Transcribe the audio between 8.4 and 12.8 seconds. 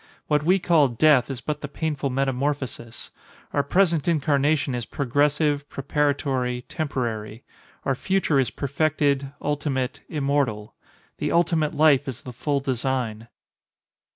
perfected, ultimate, immortal. The ultimate life is the full